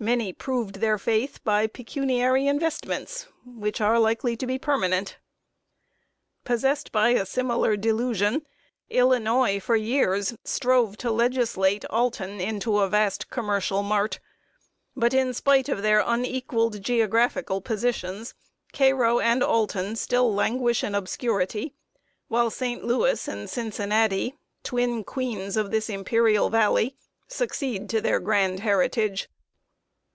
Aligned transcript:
Many 0.00 0.32
proved 0.32 0.76
their 0.76 0.96
faith 0.96 1.42
by 1.42 1.66
pecuniary 1.66 2.46
investments, 2.46 3.26
which 3.44 3.80
are 3.80 3.98
likely 3.98 4.36
to 4.36 4.46
be 4.46 4.56
permanent. 4.56 5.16
Possessed 6.44 6.92
by 6.92 7.08
a 7.08 7.26
similar 7.26 7.76
delusion, 7.76 8.46
Illinois, 8.90 9.58
for 9.58 9.74
years, 9.74 10.36
strove 10.44 10.96
to 10.98 11.10
legislate 11.10 11.84
Alton 11.86 12.40
into 12.40 12.78
a 12.78 12.88
vast 12.88 13.28
commercial 13.28 13.82
mart. 13.82 14.20
But, 14.94 15.14
in 15.14 15.34
spite 15.34 15.68
of 15.68 15.82
their 15.82 15.98
unequaled 16.06 16.80
geographical 16.80 17.60
positions, 17.60 18.34
Cairo 18.72 19.18
and 19.18 19.42
Alton 19.42 19.96
still 19.96 20.32
languish 20.32 20.84
in 20.84 20.94
obscurity, 20.94 21.74
while 22.28 22.50
St. 22.50 22.84
Louis 22.84 23.26
and 23.26 23.50
Cincinnati, 23.50 24.36
twin 24.62 25.02
queens 25.02 25.56
of 25.56 25.72
this 25.72 25.90
imperial 25.90 26.50
valley, 26.50 26.94
succeed 27.26 27.90
to 27.90 28.00
their 28.00 28.20
grand 28.20 28.60
heritage. 28.60 29.28